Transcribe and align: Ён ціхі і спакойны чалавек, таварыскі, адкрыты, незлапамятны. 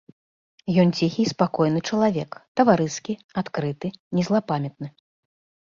Ён 0.83 0.93
ціхі 0.99 1.21
і 1.23 1.25
спакойны 1.31 1.79
чалавек, 1.91 2.31
таварыскі, 2.61 3.13
адкрыты, 3.43 3.87
незлапамятны. 4.19 4.87